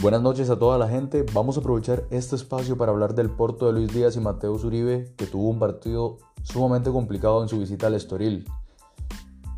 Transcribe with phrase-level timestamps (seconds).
[0.00, 1.26] Buenas noches a toda la gente.
[1.34, 5.12] Vamos a aprovechar este espacio para hablar del Porto de Luis Díaz y Mateus Uribe,
[5.18, 8.48] que tuvo un partido sumamente complicado en su visita al Estoril.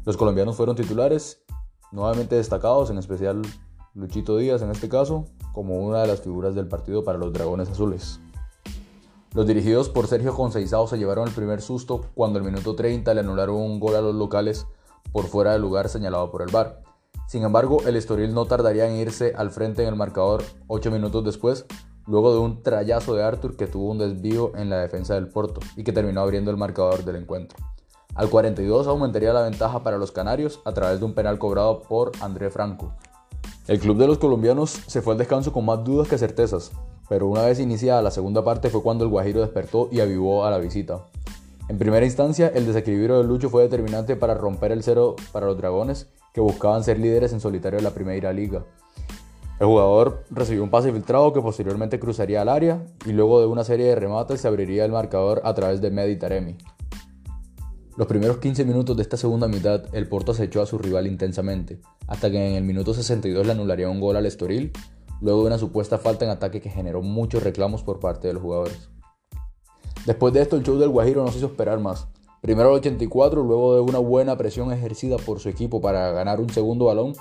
[0.04, 1.44] Los colombianos fueron titulares,
[1.92, 3.40] nuevamente destacados, en especial
[3.94, 7.70] Luchito Díaz en este caso, como una de las figuras del partido para los Dragones
[7.70, 8.18] Azules.
[9.34, 13.20] Los dirigidos por Sergio Conceizao se llevaron el primer susto cuando al minuto 30 le
[13.20, 14.66] anularon un gol a los locales
[15.12, 16.82] por fuera del lugar señalado por el VAR.
[17.26, 21.24] Sin embargo, el Estoril no tardaría en irse al frente en el marcador 8 minutos
[21.24, 21.66] después,
[22.06, 25.60] luego de un trayazo de Arthur que tuvo un desvío en la defensa del Porto
[25.76, 27.58] y que terminó abriendo el marcador del encuentro.
[28.14, 32.12] Al 42 aumentaría la ventaja para los canarios a través de un penal cobrado por
[32.20, 32.92] André Franco.
[33.66, 36.72] El club de los colombianos se fue al descanso con más dudas que certezas,
[37.08, 40.50] pero una vez iniciada la segunda parte fue cuando el Guajiro despertó y avivó a
[40.50, 41.06] la visita.
[41.68, 45.56] En primera instancia, el desequilibrio de Lucho fue determinante para romper el cero para los
[45.56, 48.64] Dragones que buscaban ser líderes en solitario de la Primera Liga.
[49.60, 53.62] El jugador recibió un pase filtrado que posteriormente cruzaría al área y luego de una
[53.62, 56.56] serie de remates se abriría el marcador a través de Medi Taremi.
[57.96, 61.78] Los primeros 15 minutos de esta segunda mitad, el Porto acechó a su rival intensamente,
[62.06, 64.72] hasta que en el minuto 62 le anularía un gol al Estoril,
[65.20, 68.42] luego de una supuesta falta en ataque que generó muchos reclamos por parte de los
[68.42, 68.88] jugadores.
[70.06, 72.08] Después de esto, el show del Guajiro no se hizo esperar más,
[72.42, 76.50] Primero al 84, luego de una buena presión ejercida por su equipo para ganar un
[76.50, 77.12] segundo balón,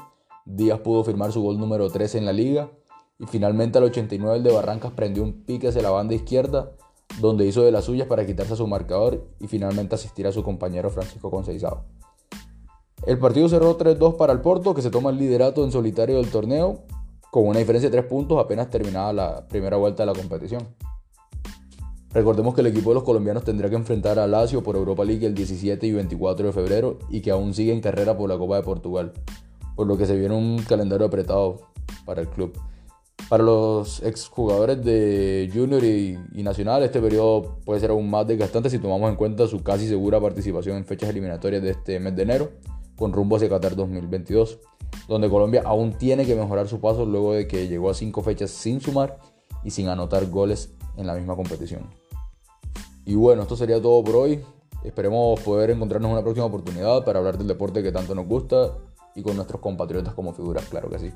[0.45, 2.71] Díaz pudo firmar su gol número 13 en la liga.
[3.19, 6.71] Y finalmente al 89 el de Barrancas prendió un pique hacia la banda izquierda,
[7.19, 10.41] donde hizo de las suyas para quitarse a su marcador y finalmente asistir a su
[10.41, 11.85] compañero Francisco Conceizado.
[13.05, 16.31] El partido cerró 3-2 para el Porto, que se toma el liderato en solitario del
[16.31, 16.79] torneo,
[17.29, 20.67] con una diferencia de 3 puntos apenas terminada la primera vuelta de la competición.
[22.13, 25.25] Recordemos que el equipo de los colombianos tendrá que enfrentar a Lazio por Europa League
[25.25, 28.57] el 17 y 24 de febrero y que aún sigue en carrera por la Copa
[28.57, 29.13] de Portugal,
[29.77, 31.61] por lo que se viene un calendario apretado
[32.05, 32.51] para el club.
[33.29, 38.77] Para los exjugadores de Junior y, Nacional, este periodo puede ser aún más desgastante si
[38.77, 42.51] tomamos en cuenta su casi segura participación en fechas eliminatorias de este mes de enero,
[42.97, 44.59] con rumbo hacia Qatar 2022,
[45.07, 48.51] donde Colombia aún tiene que mejorar su paso luego de que llegó a cinco fechas
[48.51, 49.17] sin sumar
[49.63, 52.00] y sin anotar goles en la misma competición.
[53.05, 54.43] Y bueno, esto sería todo por hoy.
[54.83, 58.71] Esperemos poder encontrarnos en una próxima oportunidad para hablar del deporte que tanto nos gusta
[59.15, 61.11] y con nuestros compatriotas como figuras, claro que sí.